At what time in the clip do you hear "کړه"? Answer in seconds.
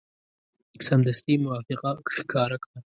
2.63-2.77